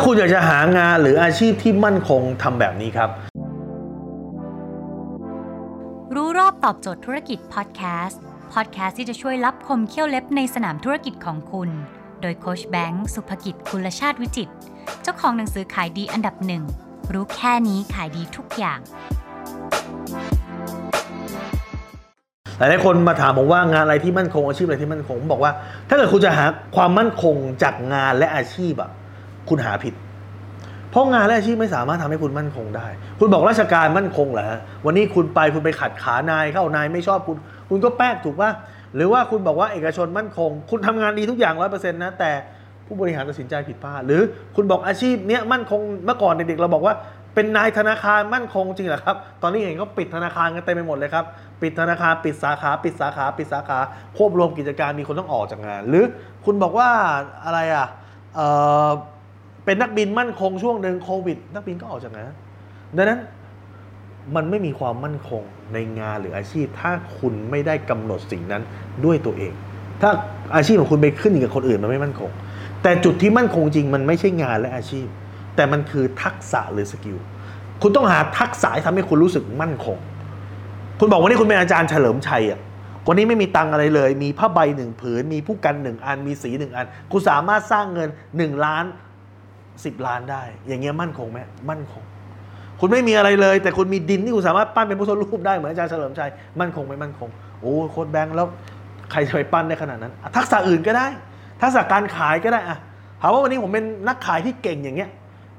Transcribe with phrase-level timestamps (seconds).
[0.00, 3.10] าคุณอยากจะหางานหรืออาชีพที่มั่นคงทำแบบนี้ครับ
[6.14, 8.20] รู้รอบตอบโจทย์ธุรกิจพอดแคสต์
[8.52, 11.70] พอดแคสต์ที่จะช่วยรับคมเขี้ยวเล็บในสนามธุรกิจของคุณ
[12.20, 14.50] โดยโคชแบงค์สุภกิจคุลชาติวิจิต
[15.02, 16.62] เจ้าของหนังสือขายดีอันดับหนึ่ง
[17.12, 18.80] รู้แค่นี้ขายดีทุกอย่าง
[22.58, 25.52] หลายๆคนมาถามผมว่างานอะไรที่มั่นคงอาชีพอะไรที่มั่นคงผมบอกว่า
[25.88, 26.44] ถ้าเกิดคุณจะหา
[26.76, 28.90] ความมั่นคงจากงานและอาชีพอะ
[29.48, 29.94] คุณหาผิด
[30.90, 32.86] เพราะงานและอาชีพไม่สามารถทำให้คุณมั่นคงได้
[33.20, 37.36] คุณบอกราชการมั่นคงเหรอฮะวันนี้คุณไปคุณไปขัดขานายเข้านายไม่ชอบคุณ
[37.70, 38.50] คุณก็แป๊กถูกป่ะ
[38.96, 42.30] หรือว่าคุณบอกว่าเอกชนมั่นคง คุณทำงานดีทุกอย่างร้อยเปอร์เซ็นต์นะแต่
[42.86, 44.22] ผู้บริหารตัดสินใจผิดพลาดหรือ
[44.56, 46.94] คุณบอกอาชีพเนี้ยมั่นคงเมื่อก่อนเด็กๆเราบอกว่า
[47.34, 51.24] เป็นนายธนาคารมั่นคงจริงเหรอครับ ตอนนี้เห็นเขาปิดธนาคารกันเต็มไปหมดเลยครับ
[51.62, 53.78] ปิดธนาคารปิดสาขาปิดสาขาปิดสาขา
[54.16, 56.04] ควบรวมกิจการมีคนต้องออกจากงาน หรือ
[56.44, 56.88] คุณบอกว่า
[57.44, 57.86] อะไรอะ
[59.64, 62.32] เป็นนักบินมั่นคงช่วงหนึ่งโควิด นักบินก็ออกจากงาน
[62.96, 63.20] ดังนั้น
[64.34, 68.62] มันไม่มีความมั่นคงในงานหรืออาชีพ ถ้าคุณไม่ได้กำหนดสิ่งนั้น
[69.04, 69.52] ด้วยตัวเอง
[70.02, 70.10] ถ้า
[70.56, 72.30] อาชีพของคุณไปขึ้นอยู่กับคนอื่นมันไม่มั่นคง
[72.82, 75.06] แต่จุดที่มั่นคงจริงมันไม่ใช่งานและอาชีพ
[75.56, 77.18] แต่มันคือทักษะหรือสกิล
[77.82, 79.96] คุณต้องหาทักษะที่ทำให้คุณรู้สึกมั่นคง
[81.00, 82.60] คุณบอกวันนี้คุณเป็นอาจารย์เฉลิมชัยอะ
[83.08, 88.84] วันนี้ไม่มีตังอะไรเลย มีผ้าใบหนึ่งผืน มีผู้กันหนึ่งอัน มีสีหนึ่งอัน คุณสามารถสร้างเงินหนึ่งล้าน
[89.84, 91.38] สิบล้านได้ อย่างเงี้ยมั่นคงไหม
[91.70, 92.02] มั่นคง
[92.80, 97.28] คุณไม่มีอะไรเลย แต่คุณมีดินที่คุณสามารถปั้นเป็นพุทธรูปได้เหมือนอาจารย์เฉลิมชัยมั่นคงไหมมั่นคง
[97.60, 98.46] โอ้โค้ดแบงค์แล้ว
[99.10, 101.06] ใครจะไปปั้นได้ขนาดนั้น ทักษะอื่นก็ได้
[101.62, 102.78] ทักษะการขายก็ได้อะ
[103.20, 105.10] ถามว่าวันนี้ผมเป็นนักขายที่เก่งอย่างเงี้ย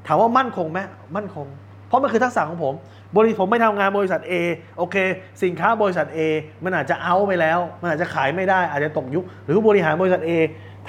[0.07, 0.79] ถามว่ามั่นคงไหม
[1.15, 1.47] มั่นคง
[1.87, 2.73] เพราะมันคือทักษะของผม
[3.15, 4.33] บริผมไม่ทำงานบริษัท A
[4.77, 4.95] โอเค
[5.43, 6.19] สินค้าบริษัท A
[6.63, 10.31] มันอาจจะเอาไปแล้ว มันอาจจะขายไม่ได้ อาจจะตกยุค หรือบริหารบริษัท A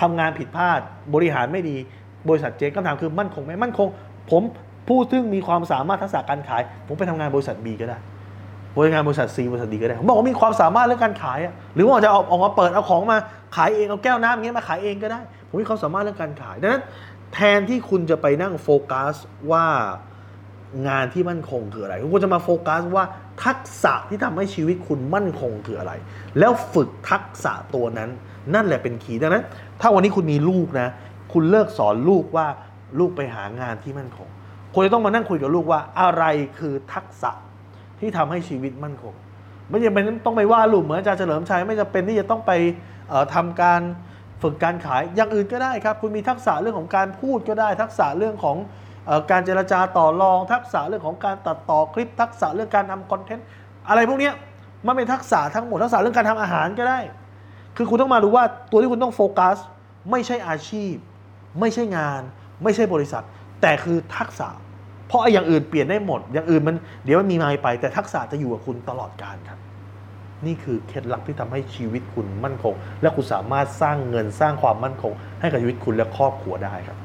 [0.01, 0.81] ทำงานผิดพลาด
[1.15, 1.77] บริหารไม่ดี
[2.29, 3.89] บริษัทเจ๊คำถามคือมั่นคงไหมมั่นคง
[4.31, 4.43] ผม
[4.89, 7.99] ผู้ซึ่งมีความสามารถทักษะการขาย ผมไปทำงานบริษัท B ก็ได้
[8.77, 13.19] บริการบริษัท C บริษัท D ก็ได้ผมบอกว่ามีความสามารถเรื่องการขายอะหรือว่าจะออกออกมาเปิดเอาของมา
[13.57, 16.83] ขายเองเอาแก้วน้ำอย่างเงี้ยมาขายเองก็ได้ ผมมีความสามารถเรื่องการขายดังนั้น
[17.35, 19.15] แทนที่คุณจะไปนั่งโฟกัส
[19.51, 19.65] ว่า
[20.89, 23.05] งานที่มั่นคงคืออะไร คุณควรจะมาโฟกัสว่า
[23.45, 25.93] ทักษะที่ทำให้ชีวิตคุณมั่นคงคืออะไร
[26.39, 28.11] แล้วฝึกทักษะตัวนั้น
[28.55, 29.45] นั่นแหละเป็นคีย์ดังนั้น
[29.81, 30.89] ถ้าวันนี้คุณมีลูกนะ
[31.33, 32.47] คุณเลิกสอนลูกว่า
[32.99, 34.29] ลูกไปหางานที่มั่นคง
[34.75, 36.25] คุณจะต้องมานั่งคุยกับลูกว่าอะไร
[36.59, 37.31] คือทักษะ
[38.01, 39.15] ที่ทำให้ชีวิตมั่นคง
[39.69, 42.53] ไม่จำเป็นต้องไปว่าลูกเหมือนอาจารย์เฉลิมชัยไม่จำเป็นที่จะต้องไป
[43.09, 43.81] เอ่อทำการ
[44.43, 48.57] ฝึกการขายอย่างอื่นก็ได้ครับ คุณมีทักษะเรื่องของการพูดก็ได้ ทักษะเรื่องของ
[49.09, 53.47] อการเจรจาต่อรอง ทักษะเรื่องของการตัดต่อคลิป ทักษะเรื่องการทำคอนเทนต์
[53.89, 54.31] อะไรพวกนี้
[54.87, 57.01] มันเป็นทักษะทั้งหมดทักษะเรื่องการทำอาหารก็ได้
[57.77, 59.57] คือคุณต้องมาดูว่าตัวที่คุณต้องโฟกัส
[60.11, 60.95] ไม่ใช่อาชีพ
[61.61, 62.21] ไม่ใช่งาน
[62.63, 63.25] ไม่ใช่บริษัท
[63.63, 64.49] แต่คือทักษะ
[65.09, 69.59] เพราะไอ้อย่างอื่นเปลี่ยนได้หมด อย่างอื่นมันเดี๋ยวมันมีมาไป แต่ทักษะจะอยู่กับคุณตลอดกาลครับ
[70.47, 76.99] นี่คือเคล็ดลับที่ทำให้ชีวิตคุณมั่นคง และคุณสามารถสร้างเงินสร้างความมั่นคง ให้กับชีวิตคุณและครอบครัวได้ครับ